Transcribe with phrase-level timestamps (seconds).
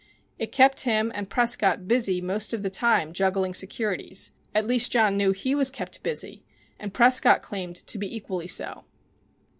[0.39, 5.15] It kept him and Prescott busy most of the time juggling securities at least John
[5.15, 6.43] knew he was kept busy,
[6.79, 8.85] and Prescott claimed to be equally so.